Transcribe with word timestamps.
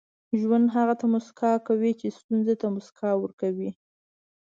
•ژوند 0.39 0.65
هغه 0.75 0.93
ته 0.99 1.05
موسکا 1.13 1.51
کوي 1.67 1.91
چې 1.99 2.15
ستونزې 2.17 2.55
ته 2.61 2.67
موسکا 2.75 3.09
ورکړي. 3.17 3.69